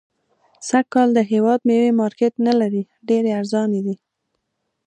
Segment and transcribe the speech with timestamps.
[0.67, 3.95] سږ کال د هيواد ميوي مارکيټ نلري .ډيري ارزانه دي